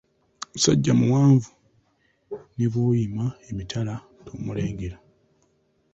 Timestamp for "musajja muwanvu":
0.51-1.49